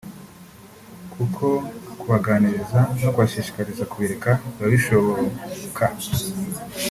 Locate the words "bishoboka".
4.73-5.83